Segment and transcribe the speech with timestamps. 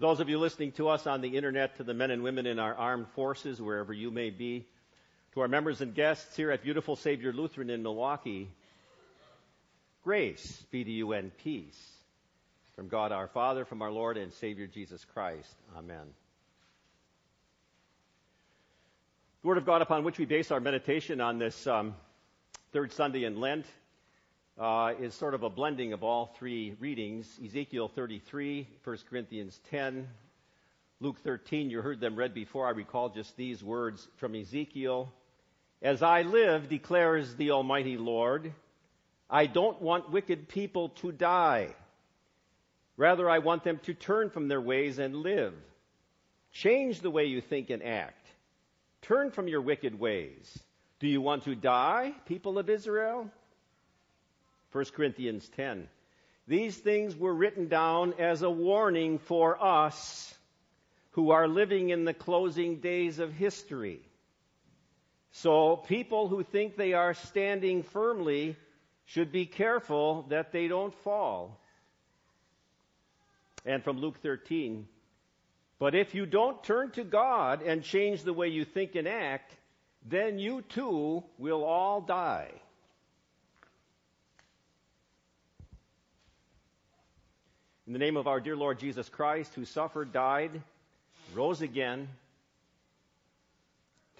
[0.00, 2.46] For those of you listening to us on the internet, to the men and women
[2.46, 4.66] in our armed forces, wherever you may be,
[5.34, 8.48] to our members and guests here at Beautiful Savior Lutheran in Milwaukee,
[10.02, 11.78] grace be to you and peace
[12.74, 15.54] from God our Father, from our Lord and Savior Jesus Christ.
[15.76, 16.06] Amen.
[19.42, 21.94] The Word of God upon which we base our meditation on this um,
[22.72, 23.66] third Sunday in Lent
[24.60, 30.06] uh, is sort of a blending of all three readings Ezekiel 33, 1 Corinthians 10,
[31.00, 31.70] Luke 13.
[31.70, 32.66] You heard them read before.
[32.66, 35.10] I recall just these words from Ezekiel
[35.80, 38.52] As I live, declares the Almighty Lord,
[39.30, 41.74] I don't want wicked people to die.
[42.98, 45.54] Rather, I want them to turn from their ways and live.
[46.52, 48.26] Change the way you think and act.
[49.00, 50.58] Turn from your wicked ways.
[50.98, 53.30] Do you want to die, people of Israel?
[54.72, 55.88] 1 Corinthians 10.
[56.46, 60.34] These things were written down as a warning for us
[61.12, 64.00] who are living in the closing days of history.
[65.32, 68.56] So people who think they are standing firmly
[69.06, 71.60] should be careful that they don't fall.
[73.64, 74.86] And from Luke 13,
[75.78, 79.56] but if you don't turn to God and change the way you think and act,
[80.06, 82.50] then you too will all die.
[87.90, 90.62] In the name of our dear Lord Jesus Christ, who suffered, died,
[91.34, 92.06] rose again,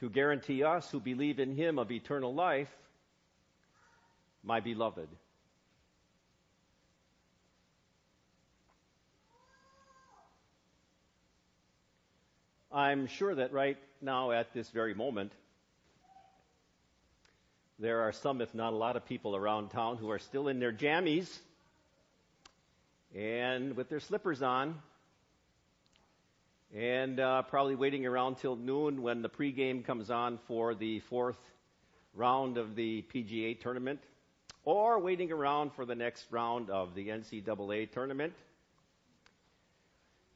[0.01, 2.69] to guarantee us who believe in him of eternal life,
[4.43, 5.07] my beloved.
[12.73, 15.31] I'm sure that right now, at this very moment,
[17.79, 20.59] there are some, if not a lot of people around town who are still in
[20.59, 21.39] their jammies
[23.15, 24.81] and with their slippers on
[26.75, 31.39] and uh, probably waiting around till noon when the pregame comes on for the fourth
[32.15, 34.01] round of the PGA tournament,
[34.65, 38.35] or waiting around for the next round of the NCAA tournament.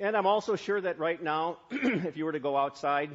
[0.00, 3.10] And I'm also sure that right now, if you were to go outside,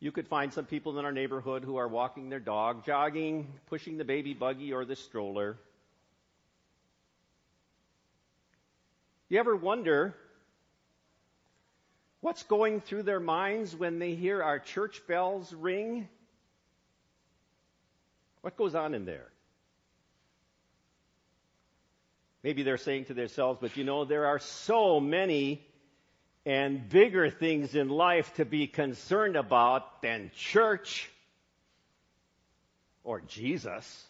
[0.00, 3.96] you could find some people in our neighborhood who are walking their dog, jogging, pushing
[3.96, 5.56] the baby buggy or the stroller.
[9.28, 10.14] You ever wonder
[12.20, 16.08] what's going through their minds when they hear our church bells ring?
[18.42, 19.26] What goes on in there?
[22.44, 25.66] Maybe they're saying to themselves, but you know, there are so many
[26.44, 31.10] and bigger things in life to be concerned about than church
[33.02, 34.06] or Jesus.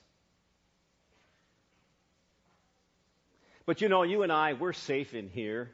[3.66, 5.71] But you know, you and I, we're safe in here.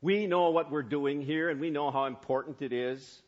[0.00, 3.22] We know what we're doing here and we know how important it is.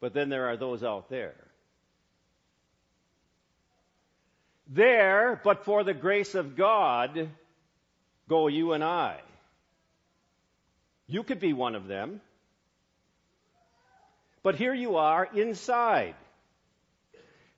[0.00, 1.34] But then there are those out there
[4.70, 7.28] There, but for the grace of God,
[8.28, 9.20] go you and I.
[11.08, 12.20] You could be one of them.
[14.44, 16.14] But here you are inside,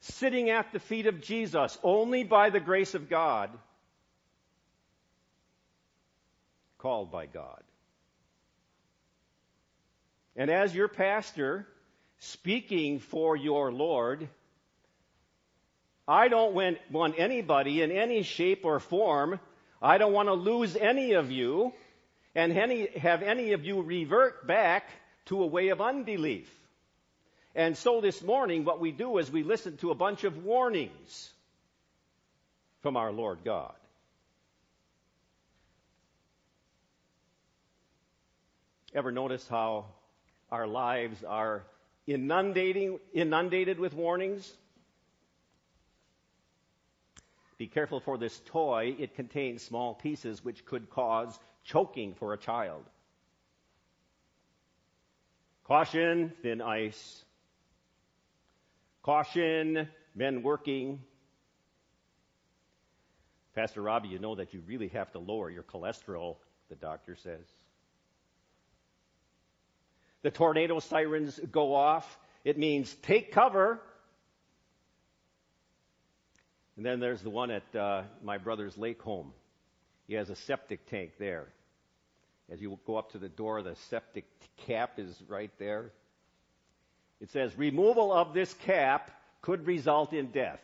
[0.03, 3.51] sitting at the feet of Jesus, only by the grace of God,
[6.79, 7.63] called by God.
[10.35, 11.67] And as your pastor,
[12.19, 14.29] speaking for your Lord,
[16.09, 16.55] I don't
[16.91, 19.39] want anybody in any shape or form.
[19.81, 21.73] I don't want to lose any of you
[22.35, 24.89] and any, have any of you revert back
[25.27, 26.51] to a way of unbelief.
[27.55, 31.31] And so this morning, what we do is we listen to a bunch of warnings
[32.81, 33.75] from our Lord God.
[38.95, 39.87] Ever notice how
[40.51, 41.65] our lives are
[42.07, 44.51] inundating, inundated with warnings?
[47.59, 48.97] Be careful for this toy.
[48.99, 52.83] It contains small pieces which could cause choking for a child.
[55.65, 57.25] Caution, thin ice.
[59.03, 61.01] Caution, men working.
[63.55, 66.37] Pastor Robbie, you know that you really have to lower your cholesterol,
[66.69, 67.45] the doctor says.
[70.23, 72.07] The tornado sirens go off.
[72.45, 73.81] It means take cover.
[76.77, 79.33] And then there's the one at uh, my brother's lake home.
[80.07, 81.49] He has a septic tank there.
[82.51, 84.25] As you go up to the door, the septic
[84.67, 85.91] cap is right there.
[87.23, 89.09] It says, removal of this cap
[89.43, 90.59] could result in death.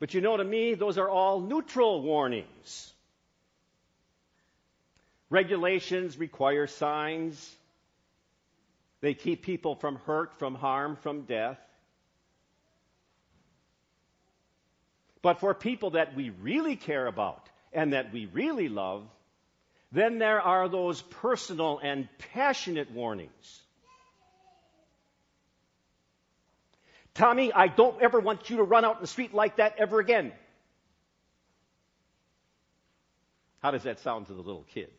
[0.00, 2.92] But you know, to me, those are all neutral warnings.
[5.28, 7.54] Regulations require signs.
[9.02, 11.58] They keep people from hurt, from harm, from death.
[15.20, 19.02] But for people that we really care about and that we really love,
[19.94, 23.62] then there are those personal and passionate warnings.
[27.14, 30.00] Tommy, I don't ever want you to run out in the street like that ever
[30.00, 30.32] again.
[33.62, 34.90] How does that sound to the little kid?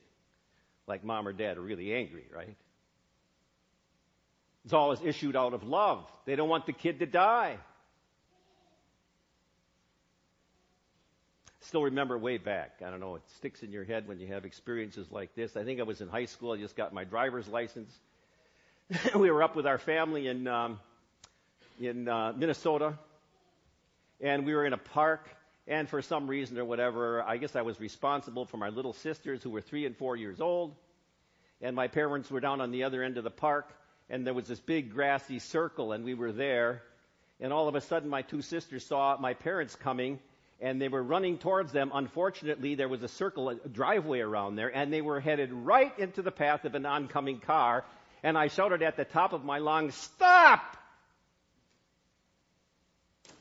[0.87, 2.55] Like mom or dad are really angry, right?
[4.63, 6.09] It's always issued out of love.
[6.25, 7.57] They don't want the kid to die.
[11.67, 12.81] Still remember way back.
[12.85, 15.57] I don't know, it sticks in your head when you have experiences like this.
[15.57, 16.51] I think I was in high school.
[16.51, 17.91] I just got my driver's license.
[19.15, 20.79] we were up with our family in um,
[21.79, 22.97] in uh, Minnesota,
[24.21, 25.27] and we were in a park.
[25.67, 29.41] And for some reason or whatever, I guess I was responsible for my little sisters
[29.41, 30.75] who were three and four years old.
[31.61, 33.73] And my parents were down on the other end of the park,
[34.07, 36.83] and there was this big grassy circle, and we were there.
[37.39, 40.19] And all of a sudden, my two sisters saw my parents coming,
[40.61, 41.91] and they were running towards them.
[41.93, 46.21] Unfortunately, there was a circle, a driveway around there, and they were headed right into
[46.21, 47.83] the path of an oncoming car.
[48.23, 50.77] And I shouted at the top of my lungs, Stop!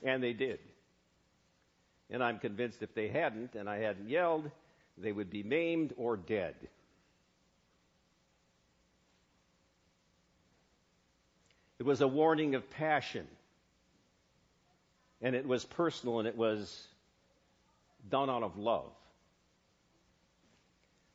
[0.02, 0.58] And they did.
[2.10, 4.50] And I'm convinced if they hadn't, and I hadn't yelled,
[4.98, 6.54] they would be maimed or dead.
[11.78, 13.26] It was a warning of passion.
[15.20, 16.86] And it was personal and it was
[18.10, 18.92] done out of love.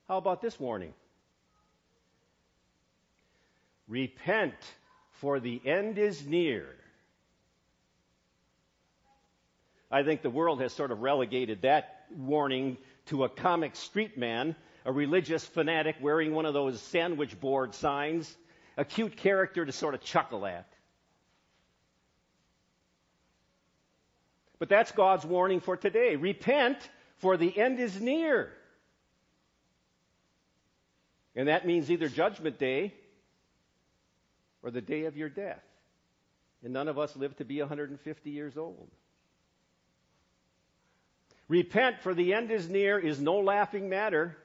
[0.07, 0.93] How about this warning?
[3.87, 4.55] Repent,
[5.19, 6.67] for the end is near.
[9.91, 12.77] I think the world has sort of relegated that warning
[13.07, 14.55] to a comic street man,
[14.85, 18.35] a religious fanatic wearing one of those sandwich board signs,
[18.77, 20.71] a cute character to sort of chuckle at.
[24.59, 26.15] But that's God's warning for today.
[26.15, 26.77] Repent,
[27.17, 28.51] for the end is near.
[31.35, 32.93] And that means either judgment day
[34.61, 35.63] or the day of your death.
[36.63, 38.89] And none of us live to be 150 years old.
[41.47, 44.37] Repent, for the end is near, is no laughing matter.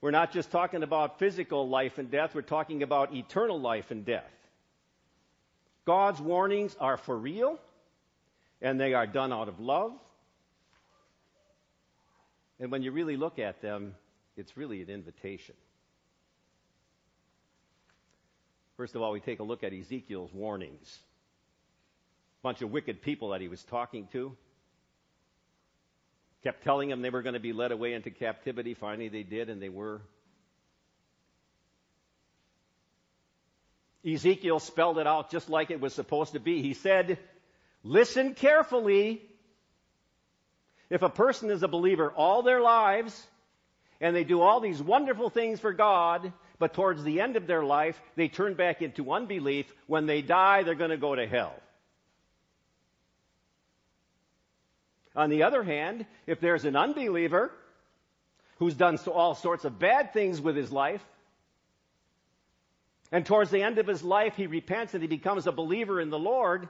[0.00, 4.04] We're not just talking about physical life and death, we're talking about eternal life and
[4.04, 4.24] death.
[5.84, 7.58] God's warnings are for real,
[8.62, 9.92] and they are done out of love.
[12.58, 13.94] And when you really look at them,
[14.36, 15.54] it's really an invitation.
[18.76, 20.98] First of all, we take a look at Ezekiel's warnings.
[22.40, 24.36] A bunch of wicked people that he was talking to
[26.42, 28.74] kept telling them they were going to be led away into captivity.
[28.74, 30.00] Finally, they did, and they were.
[34.06, 36.62] Ezekiel spelled it out just like it was supposed to be.
[36.62, 37.18] He said,
[37.82, 39.22] Listen carefully.
[40.90, 43.26] If a person is a believer all their lives,
[44.00, 47.64] and they do all these wonderful things for God, but towards the end of their
[47.64, 51.54] life, they turn back into unbelief, when they die, they're going to go to hell.
[55.16, 57.50] On the other hand, if there's an unbeliever
[58.58, 61.04] who's done all sorts of bad things with his life,
[63.12, 66.10] and towards the end of his life he repents and he becomes a believer in
[66.10, 66.68] the Lord,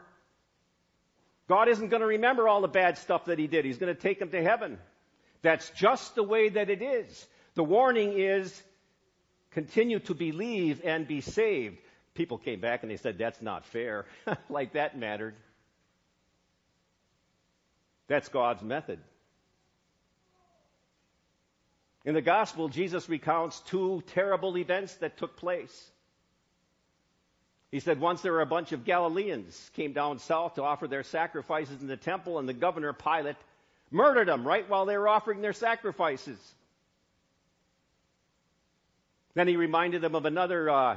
[1.51, 3.65] God isn't going to remember all the bad stuff that he did.
[3.65, 4.79] He's going to take him to heaven.
[5.43, 7.27] That's just the way that it is.
[7.55, 8.63] The warning is
[9.51, 11.79] continue to believe and be saved.
[12.15, 14.07] People came back and they said, that's not fair.
[14.49, 15.35] like that mattered.
[18.07, 19.01] That's God's method.
[22.05, 25.91] In the gospel, Jesus recounts two terrible events that took place.
[27.71, 31.05] He said once there were a bunch of Galileans came down south to offer their
[31.05, 33.37] sacrifices in the temple, and the governor Pilate
[33.91, 36.39] murdered them right while they were offering their sacrifices.
[39.35, 40.97] Then he reminded them of another, uh,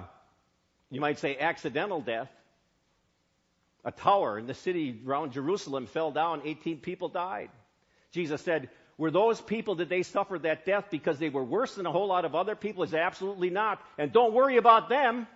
[0.89, 2.29] you might say, accidental death
[3.85, 7.49] a tower in the city around Jerusalem fell down, 18 people died.
[8.11, 11.85] Jesus said, were those people, did they suffer that death because they were worse than
[11.85, 12.83] a whole lot of other people?
[12.83, 13.81] Is absolutely not.
[13.97, 15.27] And don't worry about them.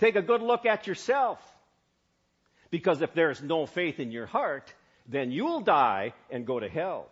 [0.00, 1.38] Take a good look at yourself.
[2.70, 4.72] Because if there's no faith in your heart,
[5.06, 7.08] then you'll die and go to hell.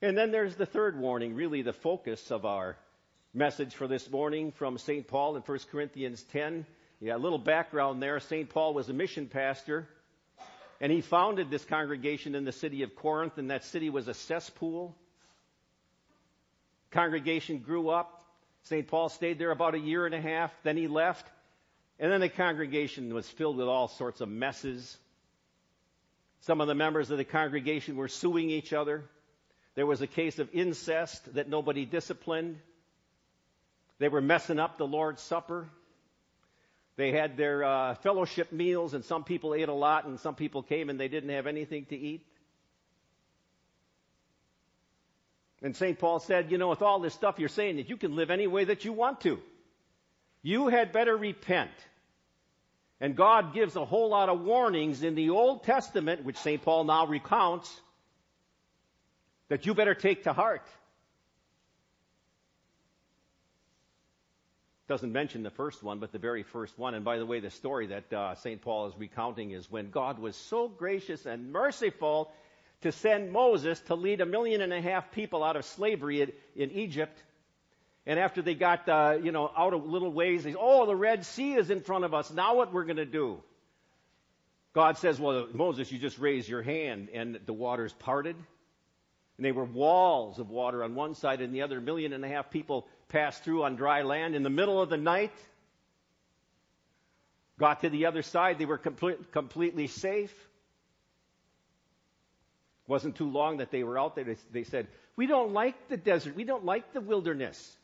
[0.00, 2.76] And then there's the third warning, really the focus of our
[3.34, 5.06] message for this morning from St.
[5.06, 6.64] Paul in 1 Corinthians 10.
[7.00, 8.18] Yeah, a little background there.
[8.20, 8.48] St.
[8.48, 9.88] Paul was a mission pastor,
[10.80, 14.14] and he founded this congregation in the city of Corinth, and that city was a
[14.14, 14.96] cesspool.
[16.92, 18.17] Congregation grew up.
[18.64, 18.86] St.
[18.86, 21.26] Paul stayed there about a year and a half, then he left,
[21.98, 24.96] and then the congregation was filled with all sorts of messes.
[26.40, 29.04] Some of the members of the congregation were suing each other.
[29.74, 32.58] There was a case of incest that nobody disciplined.
[33.98, 35.68] They were messing up the Lord's Supper.
[36.96, 40.62] They had their uh, fellowship meals, and some people ate a lot, and some people
[40.62, 42.26] came and they didn't have anything to eat.
[45.62, 45.98] And St.
[45.98, 48.46] Paul said, you know, with all this stuff you're saying that you can live any
[48.46, 49.40] way that you want to.
[50.42, 51.70] You had better repent.
[53.00, 56.62] And God gives a whole lot of warnings in the Old Testament, which St.
[56.62, 57.80] Paul now recounts,
[59.48, 60.66] that you better take to heart.
[64.88, 66.94] Doesn't mention the first one, but the very first one.
[66.94, 68.60] And by the way, the story that uh, St.
[68.62, 72.32] Paul is recounting is when God was so gracious and merciful
[72.82, 76.32] to send Moses to lead a million and a half people out of slavery in,
[76.54, 77.20] in Egypt.
[78.06, 81.26] And after they got, uh, you know, out of little ways, they oh, the Red
[81.26, 82.30] Sea is in front of us.
[82.30, 83.42] Now what we're going to do?
[84.74, 88.36] God says, well, Moses, you just raise your hand, and the waters parted.
[89.36, 92.24] And they were walls of water on one side, and the other A million and
[92.24, 95.32] a half people passed through on dry land in the middle of the night.
[97.58, 100.47] Got to the other side, they were complete, completely safe
[102.88, 104.24] wasn't too long that they were out there.
[104.24, 106.34] They, they said, We don't like the desert.
[106.34, 107.76] We don't like the wilderness.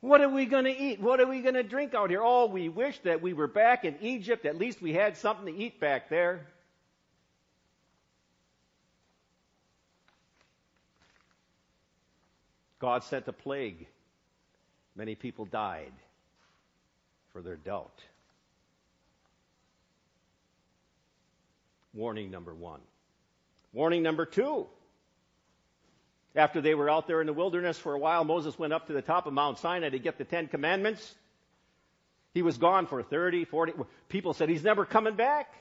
[0.00, 1.00] What are we going to eat?
[1.00, 2.20] What are we going to drink out here?
[2.22, 4.44] Oh, we wish that we were back in Egypt.
[4.44, 6.46] At least we had something to eat back there.
[12.78, 13.86] God sent a plague.
[14.94, 15.92] Many people died
[17.32, 18.02] for their doubt.
[21.94, 22.80] Warning number one.
[23.72, 24.66] Warning number two.
[26.34, 28.92] After they were out there in the wilderness for a while, Moses went up to
[28.92, 31.14] the top of Mount Sinai to get the Ten Commandments.
[32.34, 33.72] He was gone for 30, 40.
[34.10, 35.54] People said, He's never coming back.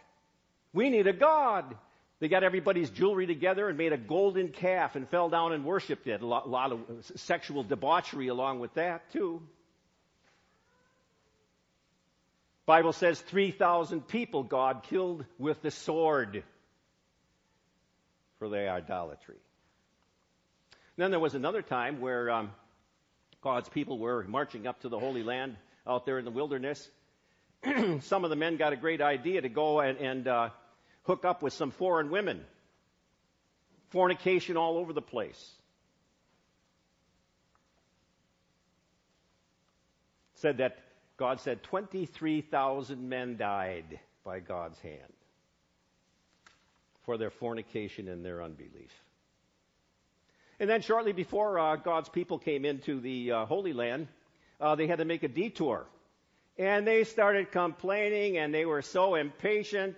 [0.74, 1.74] We need a God.
[2.20, 6.08] They got everybody's jewelry together and made a golden calf and fell down and worshiped
[6.08, 6.22] it.
[6.22, 6.80] A lot, a lot of
[7.16, 9.42] sexual debauchery along with that, too.
[12.66, 16.44] Bible says 3,000 people God killed with the sword
[18.40, 19.38] for their idolatry.
[20.98, 22.52] then there was another time where um,
[23.42, 25.56] God's people were marching up to the Holy Land
[25.88, 26.90] out there in the wilderness.
[28.02, 30.50] some of the men got a great idea to go and, and uh,
[31.04, 32.42] hook up with some foreign women.
[33.90, 35.52] Fornication all over the place.
[40.36, 40.78] Said that
[41.18, 45.14] God said 23,000 men died by God's hand
[47.06, 48.92] for their fornication and their unbelief.
[50.60, 54.08] And then shortly before uh, God's people came into the uh, Holy Land,
[54.60, 55.86] uh, they had to make a detour.
[56.58, 59.98] And they started complaining and they were so impatient.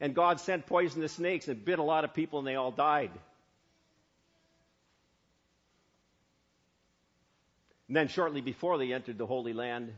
[0.00, 3.12] And God sent poisonous snakes and bit a lot of people and they all died.
[7.86, 9.92] And then shortly before they entered the Holy Land,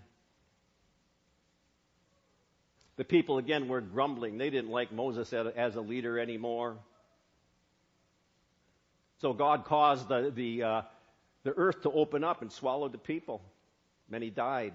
[2.96, 4.38] the people again were grumbling.
[4.38, 6.76] They didn't like Moses as a leader anymore.
[9.18, 10.82] So God caused the, the, uh,
[11.42, 13.42] the earth to open up and swallow the people.
[14.08, 14.74] Many died.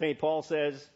[0.00, 0.18] St.
[0.18, 0.88] Paul says,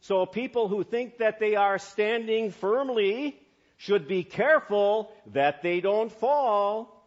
[0.00, 3.36] So people who think that they are standing firmly
[3.76, 6.99] should be careful that they don't fall.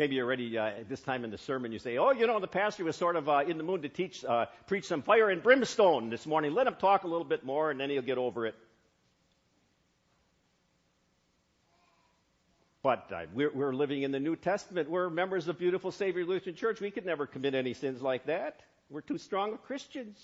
[0.00, 1.72] Maybe you're ready uh, at this time in the sermon.
[1.72, 3.90] You say, "Oh, you know, the pastor was sort of uh, in the mood to
[3.90, 6.54] teach, uh, preach some fire and brimstone this morning.
[6.54, 8.54] Let him talk a little bit more, and then he'll get over it."
[12.82, 14.88] But uh, we're, we're living in the New Testament.
[14.88, 16.80] We're members of beautiful Savior Lutheran Church.
[16.80, 18.58] We could never commit any sins like that.
[18.88, 20.18] We're too strong of Christians.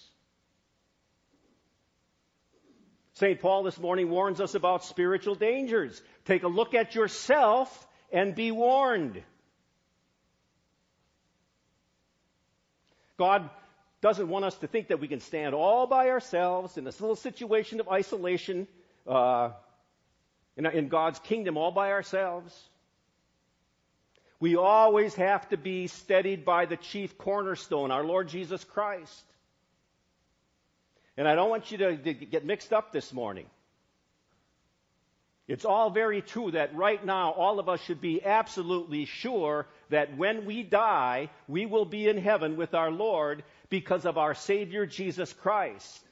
[3.12, 3.38] St.
[3.38, 6.00] Paul this morning warns us about spiritual dangers.
[6.24, 9.22] Take a look at yourself and be warned.
[13.16, 13.48] God
[14.00, 17.16] doesn't want us to think that we can stand all by ourselves in this little
[17.16, 18.68] situation of isolation
[19.06, 19.50] uh,
[20.56, 22.54] in, in God's kingdom all by ourselves.
[24.38, 29.24] We always have to be steadied by the chief cornerstone, our Lord Jesus Christ.
[31.16, 33.46] And I don't want you to, to get mixed up this morning.
[35.48, 40.16] It's all very true that right now all of us should be absolutely sure that
[40.16, 44.86] when we die, we will be in heaven with our Lord because of our Savior
[44.86, 46.02] Jesus Christ.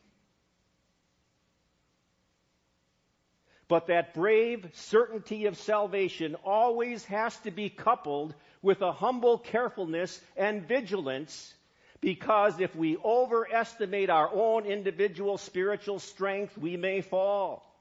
[3.66, 10.20] But that brave certainty of salvation always has to be coupled with a humble carefulness
[10.36, 11.52] and vigilance
[12.00, 17.73] because if we overestimate our own individual spiritual strength, we may fall.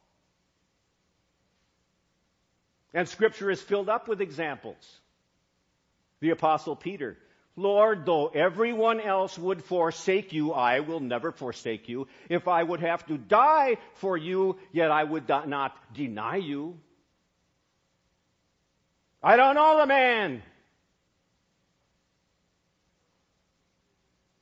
[2.93, 4.99] And scripture is filled up with examples.
[6.19, 7.17] The apostle Peter,
[7.55, 12.07] Lord, though everyone else would forsake you, I will never forsake you.
[12.29, 16.77] If I would have to die for you, yet I would not deny you.
[19.21, 20.43] I don't know the man.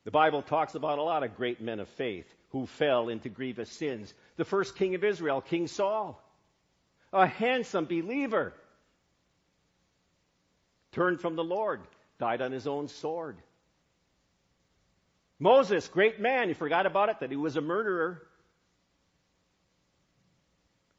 [0.04, 3.70] The Bible talks about a lot of great men of faith who fell into grievous
[3.70, 4.14] sins.
[4.38, 6.22] The first king of Israel, King Saul
[7.14, 8.54] a handsome believer,
[10.92, 11.82] turned from the Lord,
[12.20, 13.38] died on his own sword.
[15.40, 18.22] Moses, great man, he forgot about it, that he was a murderer.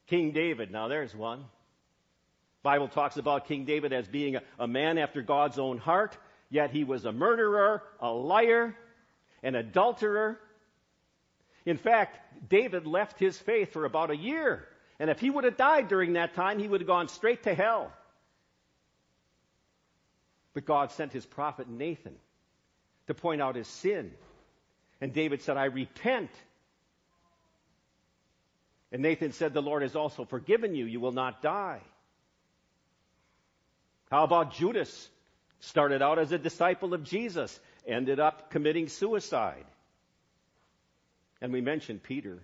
[0.07, 1.45] King David, now there's one.
[2.61, 6.17] Bible talks about King David as being a, a man after God's own heart,
[6.49, 8.75] yet he was a murderer, a liar,
[9.43, 10.39] an adulterer.
[11.65, 14.67] In fact, David left his faith for about a year.
[15.03, 17.53] And if he would have died during that time, he would have gone straight to
[17.53, 17.91] hell.
[20.53, 22.15] But God sent his prophet Nathan
[23.07, 24.13] to point out his sin.
[25.01, 26.29] And David said, I repent.
[28.93, 30.85] And Nathan said, The Lord has also forgiven you.
[30.85, 31.81] You will not die.
[34.09, 35.09] How about Judas?
[35.59, 39.65] Started out as a disciple of Jesus, ended up committing suicide.
[41.41, 42.39] And we mentioned Peter.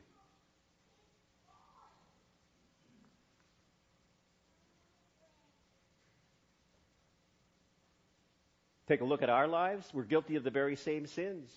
[8.90, 9.88] Take a look at our lives.
[9.94, 11.48] We're guilty of the very same sins.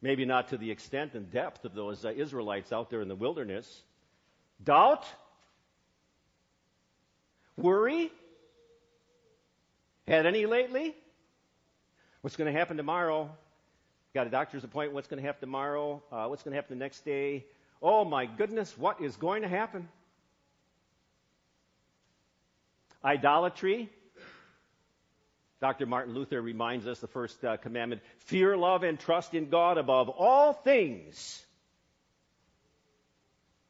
[0.00, 3.82] Maybe not to the extent and depth of those Israelites out there in the wilderness.
[4.64, 5.04] Doubt?
[7.58, 8.10] Worry?
[10.08, 10.94] Had any lately?
[12.22, 13.30] What's going to happen tomorrow?
[14.14, 14.94] Got a doctor's appointment.
[14.94, 16.02] What's going to happen tomorrow?
[16.10, 17.44] Uh, what's going to happen the next day?
[17.82, 19.86] Oh my goodness, what is going to happen?
[23.04, 23.90] Idolatry?
[25.66, 25.86] Dr.
[25.86, 30.08] Martin Luther reminds us the first uh, commandment fear, love, and trust in God above
[30.08, 31.44] all things.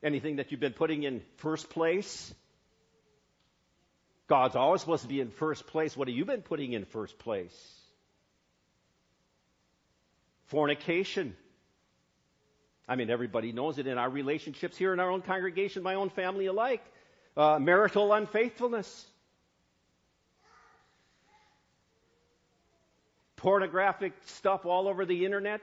[0.02, 2.35] Anything that you've been putting in first place?
[4.28, 5.96] God's always supposed to be in first place.
[5.96, 7.56] What have you been putting in first place?
[10.48, 11.35] Fornication.
[12.87, 16.11] I mean, everybody knows it in our relationships here in our own congregation, my own
[16.11, 16.85] family alike.
[17.38, 19.06] Uh, marital unfaithfulness.
[23.37, 25.61] Pornographic stuff all over the internet.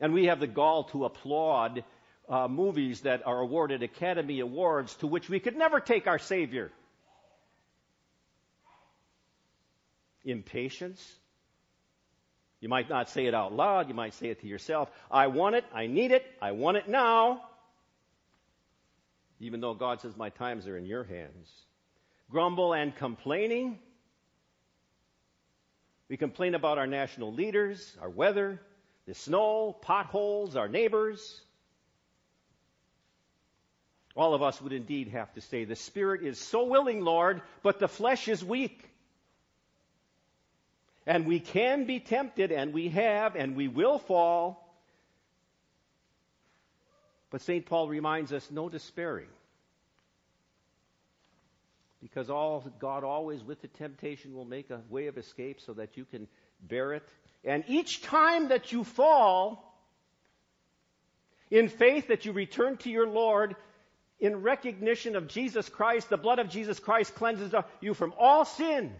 [0.00, 1.84] And we have the gall to applaud
[2.28, 6.70] uh, movies that are awarded Academy Awards to which we could never take our Savior.
[10.24, 11.00] Impatience.
[12.60, 14.90] You might not say it out loud, you might say it to yourself.
[15.10, 17.42] I want it, I need it, I want it now.
[19.38, 21.48] Even though God says, My times are in your hands.
[22.30, 23.78] Grumble and complaining.
[26.08, 28.60] We complain about our national leaders, our weather,
[29.06, 31.40] the snow, potholes, our neighbors.
[34.14, 37.78] All of us would indeed have to say, The Spirit is so willing, Lord, but
[37.78, 38.88] the flesh is weak.
[41.06, 44.62] And we can be tempted, and we have, and we will fall.
[47.30, 47.66] But St.
[47.66, 49.28] Paul reminds us no despairing.
[52.02, 55.96] Because all, God always, with the temptation, will make a way of escape so that
[55.96, 56.28] you can
[56.60, 57.02] bear it.
[57.44, 59.62] And each time that you fall,
[61.50, 63.56] in faith that you return to your Lord,
[64.18, 68.92] in recognition of Jesus Christ, the blood of Jesus Christ cleanses you from all sin.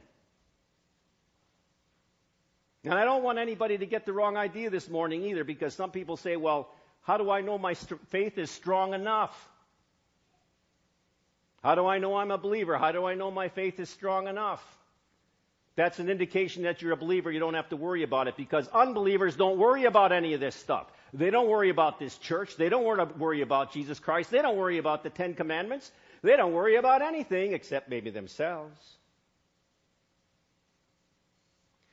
[2.85, 5.91] And I don't want anybody to get the wrong idea this morning either, because some
[5.91, 6.69] people say, well,
[7.03, 9.49] how do I know my st- faith is strong enough?
[11.63, 12.77] How do I know I'm a believer?
[12.79, 14.63] How do I know my faith is strong enough?
[15.75, 17.31] That's an indication that you're a believer.
[17.31, 20.55] You don't have to worry about it because unbelievers don't worry about any of this
[20.55, 20.87] stuff.
[21.13, 22.57] They don't worry about this church.
[22.57, 22.85] They don't
[23.19, 24.31] worry about Jesus Christ.
[24.31, 25.91] They don't worry about the Ten Commandments.
[26.23, 28.81] They don't worry about anything except maybe themselves.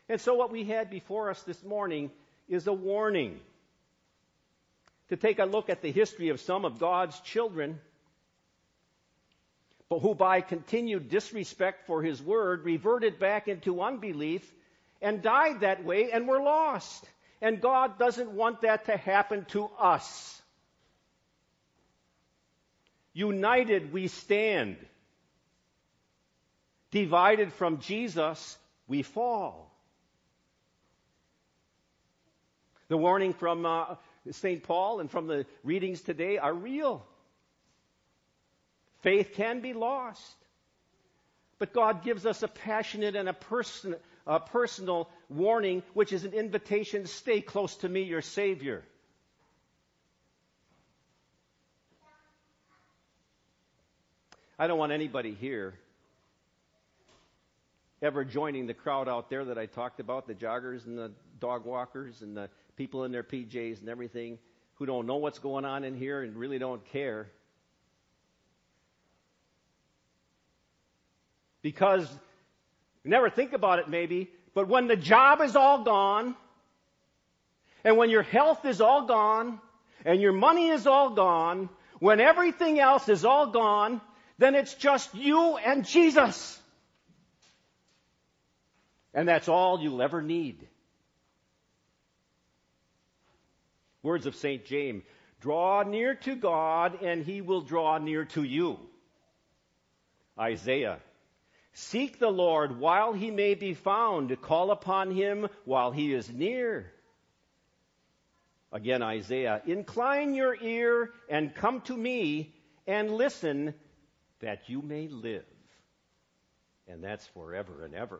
[0.07, 2.11] And so what we had before us this morning
[2.47, 3.39] is a warning
[5.09, 7.79] to take a look at the history of some of God's children,
[9.93, 14.43] but who by continued disrespect for His Word reverted back into unbelief
[15.03, 17.05] and died that way and were lost.
[17.43, 20.41] And God doesn't want that to happen to us.
[23.13, 24.77] United we stand.
[26.89, 29.71] Divided from Jesus, we fall.
[32.87, 33.93] The warning from uh,
[34.31, 34.63] St.
[34.63, 37.05] Paul and from the readings today are real.
[39.03, 40.35] Faith can be lost.
[41.59, 46.33] But God gives us a passionate and a, person, a personal warning, which is an
[46.33, 48.83] invitation stay close to me, your Savior.
[54.57, 55.75] I don't want anybody here
[58.03, 61.65] ever joining the crowd out there that I talked about, the joggers and the dog
[61.65, 64.37] walkers and the people in their PJs and everything
[64.75, 67.29] who don't know what's going on in here and really don't care.
[71.63, 72.07] Because
[73.03, 76.35] you never think about it maybe, but when the job is all gone,
[77.83, 79.59] and when your health is all gone,
[80.05, 84.01] and your money is all gone, when everything else is all gone,
[84.37, 86.59] then it's just you and Jesus.
[89.13, 90.67] And that's all you'll ever need.
[94.01, 94.65] Words of St.
[94.65, 95.03] James
[95.39, 98.79] Draw near to God, and he will draw near to you.
[100.39, 100.99] Isaiah
[101.73, 106.91] Seek the Lord while he may be found, call upon him while he is near.
[108.71, 112.53] Again, Isaiah Incline your ear and come to me
[112.87, 113.73] and listen
[114.39, 115.45] that you may live.
[116.87, 118.19] And that's forever and ever.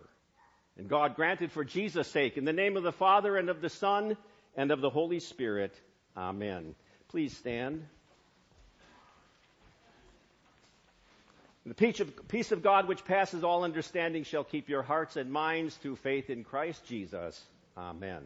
[0.77, 3.69] And God granted for Jesus' sake, in the name of the Father and of the
[3.69, 4.17] Son
[4.55, 5.79] and of the Holy Spirit.
[6.17, 6.75] Amen.
[7.09, 7.85] Please stand.
[11.65, 15.31] The peace of, peace of God, which passes all understanding, shall keep your hearts and
[15.31, 17.41] minds through faith in Christ Jesus.
[17.77, 18.21] Amen.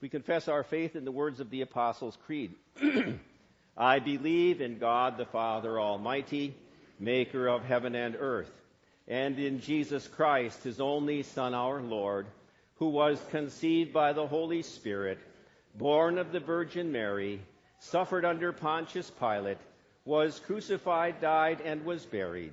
[0.00, 2.54] We confess our faith in the words of the Apostles' Creed.
[3.76, 6.54] I believe in God the Father Almighty,
[7.00, 8.50] maker of heaven and earth,
[9.08, 12.26] and in Jesus Christ, his only Son, our Lord,
[12.76, 15.18] who was conceived by the Holy Spirit
[15.74, 17.40] born of the Virgin Mary,
[17.78, 19.58] suffered under Pontius Pilate,
[20.04, 22.52] was crucified, died, and was buried.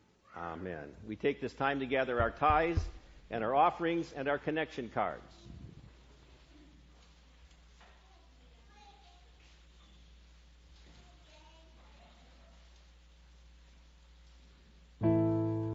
[0.35, 0.89] Amen.
[1.07, 2.79] We take this time to gather our tithes
[3.29, 5.31] and our offerings and our connection cards.